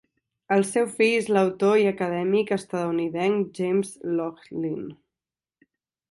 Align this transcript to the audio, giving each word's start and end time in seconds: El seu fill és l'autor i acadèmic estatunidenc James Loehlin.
El 0.53 0.63
seu 0.67 0.85
fill 0.99 1.17
és 1.17 1.27
l'autor 1.35 1.75
i 1.81 1.83
acadèmic 1.91 2.53
estatunidenc 2.57 3.51
James 3.59 3.91
Loehlin. 4.17 4.81